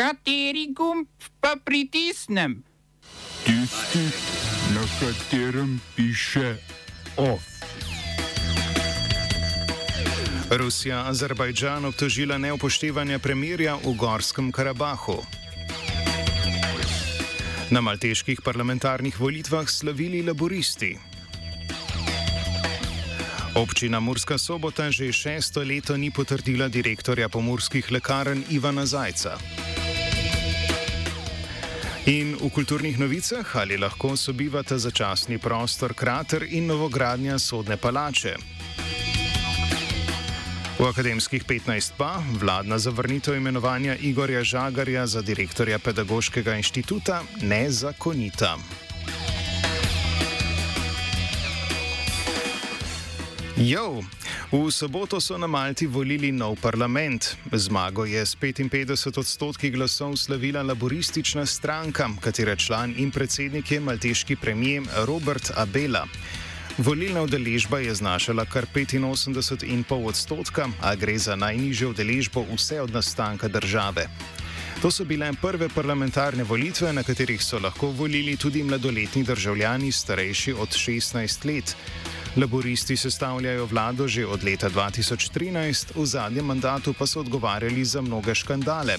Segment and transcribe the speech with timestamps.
[0.00, 1.08] Kateri gumb
[1.44, 2.62] pa pritisnem?
[3.44, 4.04] Tisti,
[4.72, 6.56] na katerem piše
[7.16, 7.44] OF.
[10.50, 15.20] Rusija Azerbajdžan obtožila neupoštevanja premirja v Gorskem Karabahu.
[17.70, 20.96] Na malteških parlamentarnih volitvah slavili laboristi.
[23.54, 29.36] Občina Murska sobota že šesto leto ni potrdila direktorja pomorskih lekarn Ivana Zajca.
[32.08, 38.36] In v kulturnih novicah ali lahko sobivata začasni prostor Krater in novogradnja sodne palače.
[40.80, 48.56] V akademskih 15 pa vladna zavrnitev imenovanja Igorja Žagarja za direktorja Pedagoškega inštituta nezakonita.
[53.60, 54.00] Jo,
[54.48, 57.36] v soboto so na Malti volili nov parlament.
[57.52, 64.36] Zmago je s 55 odstotki glasov slavila laboristična stranka, katere član in predsednik je malteški
[64.36, 66.06] premijer Robert Abela.
[66.78, 73.48] Volilna udeležba je znašala kar 85,5 odstotka, a gre za najnižjo udeležbo vse od nastanka
[73.48, 74.08] države.
[74.82, 80.52] To so bile prve parlamentarne volitve, na katerih so lahko volili tudi mladoletni državljani starejši
[80.52, 81.76] od 16 let.
[82.36, 88.34] Laboristi sestavljajo vlado že od leta 2013, v zadnjem mandatu pa so odgovarjali za mnoge
[88.34, 88.98] škandale.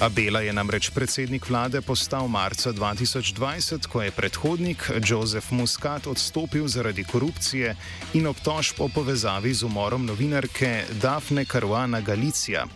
[0.00, 7.04] Abela je namreč predsednik vlade postal marca 2020, ko je predhodnik Jozef Muscat odstopil zaradi
[7.04, 7.76] korupcije
[8.14, 12.66] in obtožb o povezavi z umorom novinarke Dafne Caruana Galicija.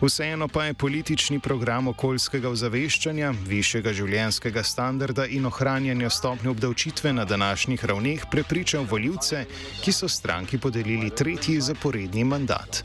[0.00, 7.24] Vseeno pa je politični program okoljskega ozaveščanja, višjega življenjskega standarda in ohranjanja stopnje obdavčitve na
[7.24, 9.44] današnjih ravneh prepričal voljivce,
[9.82, 12.84] ki so stranki podelili tretji zaporedni mandat.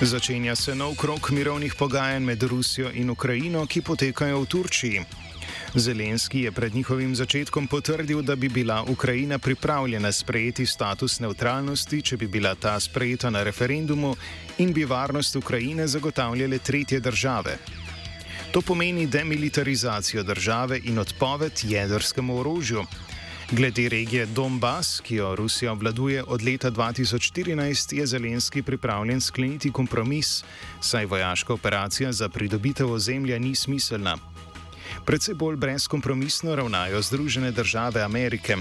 [0.00, 5.19] Začenja se nov krok mirovnih pogajanj med Rusijo in Ukrajino, ki potekajo v Turčiji.
[5.74, 12.16] Zelenski je pred njihovim začetkom potrdil, da bi bila Ukrajina pripravljena sprejeti status neutralnosti, če
[12.16, 14.16] bi bila ta sprejeta na referendumu
[14.58, 17.58] in bi varnost Ukrajine zagotavljale tretje države.
[18.52, 22.84] To pomeni demilitarizacijo države in odpoved jedrskemu orožju.
[23.50, 30.44] Glede regije Donbass, ki jo Rusija obvladuje od leta 2014, je Zelenski pripravljen skleniti kompromis,
[30.80, 34.29] saj vojaška operacija za pridobitev ozemlja ni smiselna.
[35.06, 38.56] Predvsej bolj brezkompromisno ravnajo Združene države Amerike.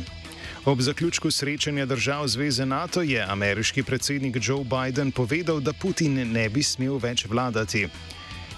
[0.65, 6.49] Ob zaključku srečanja držav Zveze NATO je ameriški predsednik Joe Biden povedal, da Putin ne
[6.49, 7.87] bi smel več vladati.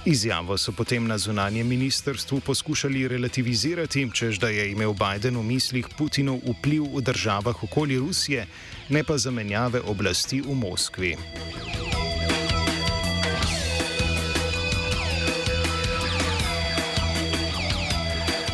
[0.05, 5.87] Izjavo so potem na zunanjem ministrstvu poskušali relativizirati, čež da je imel Biden v mislih
[5.97, 8.47] Putinov vpliv v državah okoli Rusije,
[8.89, 11.15] ne pa zamenjave oblasti v Moskvi.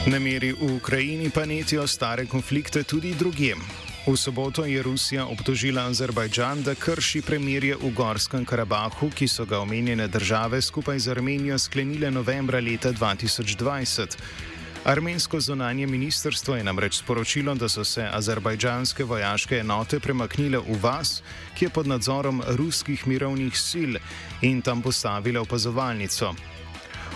[0.07, 3.55] Nemiri v Ukrajini pa netijo stare konflikte tudi drugje.
[4.07, 9.59] V soboto je Rusija obtožila Azerbajdžan, da krši premirje v Gorskem Karabahu, ki so ga
[9.59, 14.15] omenjene države skupaj z Armenijo sklenile novembra leta 2020.
[14.85, 21.21] Armensko zonanje ministrstvo je namreč sporočilo, da so se azerbajdžanske vojaške enote premaknile v vas,
[21.55, 23.99] ki je pod nadzorom ruskih mirovnih sil
[24.41, 26.31] in tam postavile opazovalnico.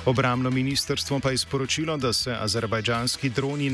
[0.06, 2.14] Obramno ministrstvo pa je sporočilo, da,
[3.30, 3.70] droni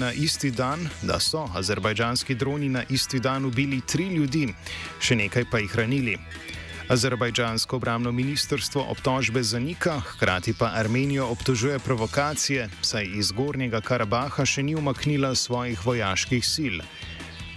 [0.52, 4.50] dan, da so azerbajdžanski droni na isti dan ubili tri ljudi,
[5.00, 6.18] še nekaj pa jih ranili.
[6.90, 14.64] Azerbajdžansko obramno ministrstvo obtožbe zanika, hkrati pa Armenijo obtožuje provokacije, saj iz Gornjega Karabaha še
[14.64, 16.84] ni umaknila svojih vojaških sil.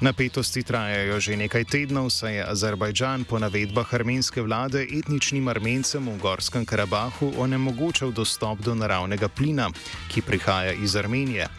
[0.01, 6.17] Napetosti trajajo že nekaj tednov, saj je Azerbajdžan po navedbah armenske vlade etničnim armencem v
[6.17, 9.69] Gorskem Karabahu onemogočal dostop do naravnega plina,
[10.09, 11.53] ki prihaja iz Armenije.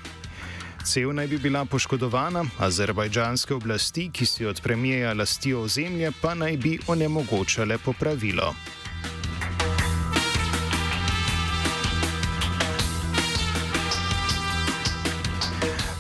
[0.82, 6.58] Cel naj bi bila poškodovana, azerbajdžanske oblasti, ki si od premijeja lastijo ozemlje, pa naj
[6.58, 8.56] bi onemogočale popravilo.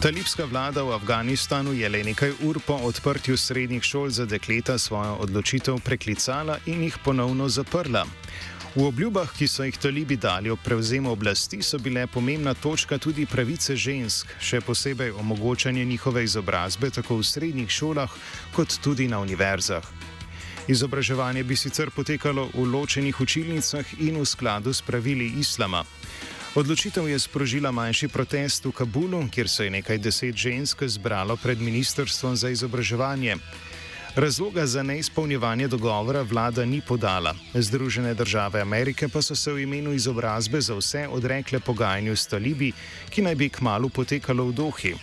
[0.01, 5.13] Talibska vlada v Afganistanu je le nekaj ur po odprtju srednjih šol za dekleta svojo
[5.21, 8.06] odločitev preklicala in jih ponovno zaprla.
[8.75, 13.27] V obljubah, ki so jih talibi dali ob prevzemu oblasti, so bile pomembna točka tudi
[13.30, 18.09] pravice žensk, še posebej omogočanje njihove izobrazbe tako v srednjih šolah
[18.57, 19.86] kot tudi na univerzah.
[20.68, 25.86] Izobraževanje bi sicer potekalo v ločenih učilnicah in v skladu s pravili islama.
[26.51, 31.62] Odločitev je sprožila manjši protest v Kabulu, kjer se je nekaj deset žensk zbralo pred
[31.62, 33.36] Ministrstvom za izobraževanje.
[34.15, 37.36] Razloga za neizpolnjevanje dogovora vlada ni podala.
[37.56, 42.74] Združene države Amerike pa so se v imenu izobrazbe za vse odrekle pogajanju s talibi,
[43.09, 44.94] ki naj bi kmalo potekalo v Dohi.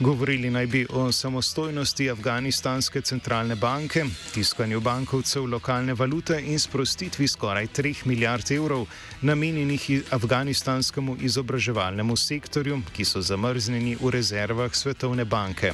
[0.00, 4.04] Govorili naj bi o samostojnosti Afganistanske centralne banke,
[4.34, 8.86] tiskanju bankovcev lokalne valute in sprostitvi skoraj 3 milijard evrov
[9.22, 15.72] namenjenih afganistanskemu izobraževalnemu sektorju, ki so zamrznjeni v rezervah Svetovne banke.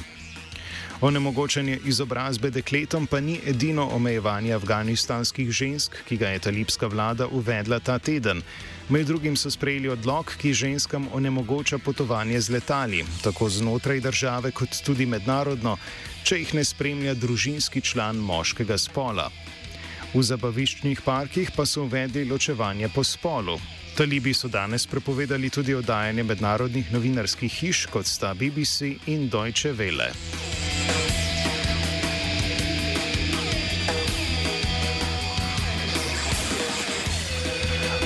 [1.01, 7.79] Onemogočanje izobrazbe dekletom pa ni edino omejevanje afganistanskih žensk, ki ga je talibska vlada uvedla
[7.79, 8.41] ta teden.
[8.89, 14.75] Med drugim so sprejeli odlog, ki ženskam onemogoča potovanje z letali, tako znotraj države, kot
[14.85, 15.77] tudi mednarodno,
[16.23, 19.29] če jih ne spremlja družinski član moškega spola.
[20.13, 23.55] V zabaviščnih parkih pa so uvedli ločevanje po spolu.
[23.95, 30.11] Talibi so danes prepovedali tudi oddajanje mednarodnih novinarskih hiš, kot sta BBC in Deutsche Welle.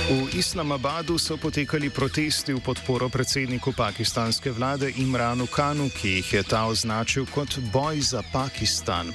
[0.07, 6.43] V Islamabadu so potekali protesti v podporo predsedniku pakistanske vlade Imranu Kanu, ki jih je
[6.47, 9.11] ta označil kot boj za Pakistan.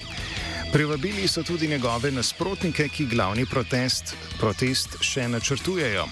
[0.69, 6.05] Privabili so tudi njegove nasprotnike, ki glavni protest, protest še načrtujejo.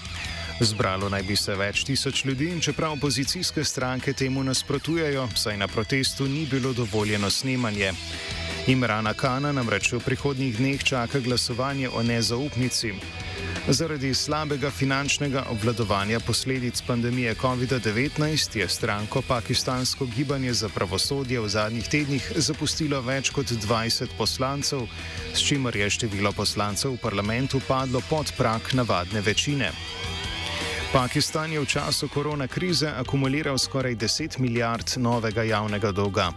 [0.65, 5.69] Zbralo naj bi se več tisoč ljudi in čeprav opozicijske stranke temu nasprotujejo, saj na
[5.69, 7.93] protestu ni bilo dovoljeno snemanje.
[8.67, 12.93] Imrana Kana namreč v prihodnjih dneh čaka glasovanje o nezaupnici.
[13.67, 21.87] Zaradi slabega finančnega obvladovanja posledic pandemije COVID-19 je stranko Pakistansko gibanje za pravosodje v zadnjih
[21.89, 24.85] tednih zapustilo več kot 20 poslancev,
[25.33, 29.71] s čimer je število poslancev v parlamentu padlo pod prak navadne večine.
[30.93, 36.29] Pakistan je v času korona krize akumuliral skoraj 10 milijard novega javnega dolga.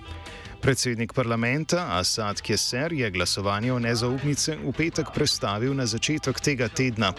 [0.64, 7.12] Predsednik parlamenta Asad Keser je glasovanje o nezaupnice v petek prestavil na začetek tega tedna.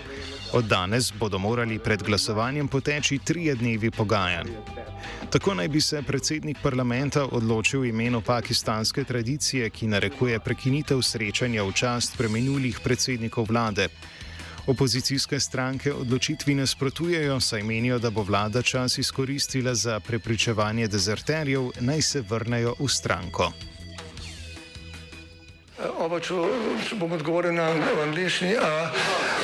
[0.53, 4.49] Od danes bodo morali pred glasovanjem poteči trije dnevi pogajanj.
[5.29, 11.63] Tako naj bi se predsednik parlamenta odločil v imenu pakistanske tradicije, ki narekuje prekinitev srečanja
[11.63, 13.89] v čast preminulih predsednikov vlade.
[14.67, 22.01] Opozicijske stranke odločitvi nasprotujejo, saj menijo, da bo vlada čas izkoristila za prepričevanje dezerterjev, naj
[22.01, 23.51] se vrnejo v stranko.
[25.99, 26.33] Oba, če,
[26.97, 27.69] bom odgovoril na
[28.07, 28.55] angliški.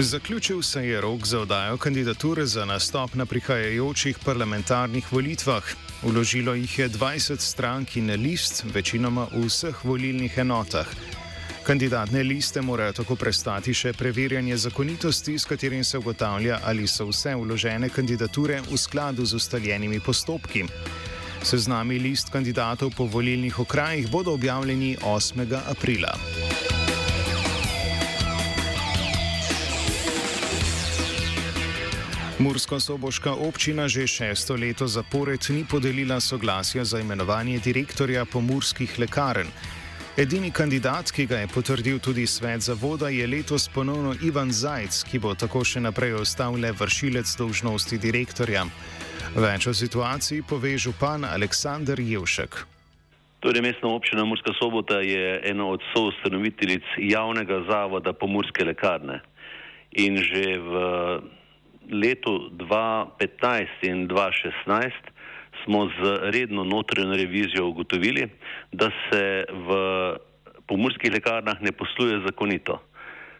[0.00, 5.62] Zaključil se je rok za odajo kandidature za nastop na prihajajočih parlamentarnih volitvah.
[6.02, 10.86] Uložilo jih je 20 strank in list, večinoma v vseh volilnih enotah.
[11.66, 17.34] Kandidatne liste morajo tako prestati še preverjanje zakonitosti, s katerim se ugotavlja, ali so vse
[17.34, 20.64] vložene kandidature v skladu z ustaljenimi postopki.
[21.42, 25.58] Seznami list kandidatov po volilnih okrajih bodo objavljeni 8.
[25.66, 26.14] aprila.
[32.38, 39.50] Mursko-soboška občina že šesto leto zapored ni podelila soglasja za imenovanje direktorja pomorskih lekarn.
[40.16, 45.18] Edini kandidat, ki ga je potrdil tudi svet zavoda, je letos ponovno Ivan Zajc, ki
[45.18, 48.66] bo tako še naprej ostal le vršilec dolžnosti direktorja.
[49.34, 52.54] Več o situaciji pove župan Aleksandr Jevšek.
[53.42, 59.22] Torej, mestna občina Murska sobota je ena od soustanoviteljic javnega zavoda Pomorske lekarne.
[59.98, 60.72] In že v
[61.90, 64.90] letu 2015 in 2016
[65.64, 68.28] smo z redno notranjo revizijo ugotovili,
[68.72, 69.68] da se v
[70.66, 72.82] pomorskih lekarnah ne posluje zakonito,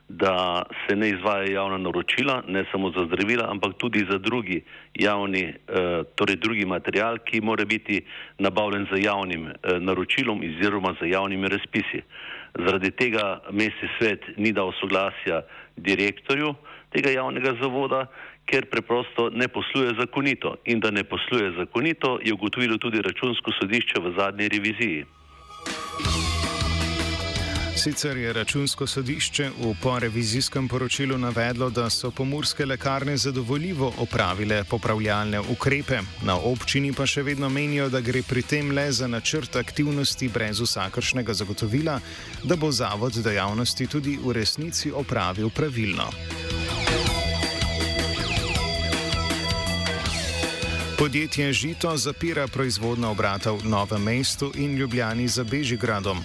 [0.08, 4.62] da se ne izvaja javna naročila, ne samo za zdravila, ampak tudi za drugi
[4.94, 8.00] javni, eh, torej drugi material, ki mora biti
[8.38, 12.02] nabavljen za javnim eh, naročilom oziroma za javnimi razpisi.
[12.54, 15.42] Zaradi tega mestni svet ni dal soglasja
[15.76, 16.54] direktorju
[16.90, 18.06] tega javnega zavoda,
[18.50, 20.56] ker preprosto ne posluje zakonito.
[20.64, 25.04] In da ne posluje zakonito, je ugotovilo tudi računsko sodišče v zadnji reviziji.
[27.78, 35.40] Sicer je računsko sodišče v porevizijskem poročilu navedlo, da so pomorske lekarne zadovoljivo opravile popravljalne
[35.40, 40.28] ukrepe, na občini pa še vedno menijo, da gre pri tem le za načrt aktivnosti
[40.28, 42.00] brez vsakršnega zagotovila,
[42.42, 46.10] da bo zavod dejavnosti tudi v resnici opravil pravilno.
[50.98, 56.24] Podjetje Žito zapira proizvodna obrata v Novem mestu in Ljubljani za Bežigradom.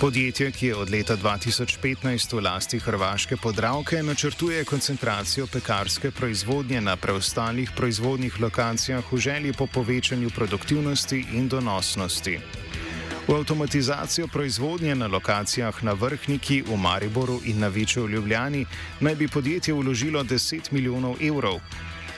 [0.00, 6.96] Podjetje, ki je od leta 2015 v lasti Hrvaške podravke, načrtuje koncentracijo pekarske proizvodnje na
[6.96, 12.38] preostalih proizvodnih lokacijah v želji po povečanju produktivnosti in donosnosti.
[13.28, 18.66] V avtomatizacijo proizvodnje na lokacijah na Vrhniki, v Mariboru in na Viču v Ljubljani
[19.00, 21.60] naj bi podjetje vložilo 10 milijonov evrov.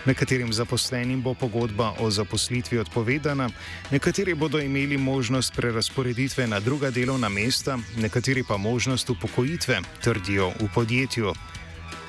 [0.07, 3.51] Nekaterim zaposlenim bo pogodba o zaposlitvi odpovedana,
[3.91, 10.69] nekateri bodo imeli možnost prerasporeditve na druga delovna mesta, nekateri pa možnost upokojitve, trdijo v
[10.75, 11.33] podjetju.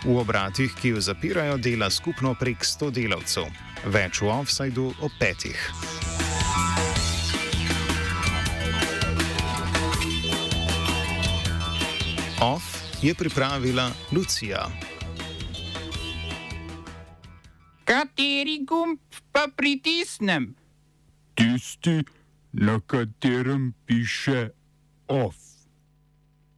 [0.05, 3.50] V obratih, ki jo zapirajo, dela skupno prek 100 delavcev.
[3.86, 5.60] Več v offsajdu o petih.
[12.39, 12.63] Off
[13.03, 14.88] je pripravila Lucija.
[17.89, 19.00] Kateri gumb
[19.34, 20.53] pa pritisnem?
[21.34, 22.05] Tisti,
[22.53, 24.50] na katerem piše
[25.08, 25.49] OF.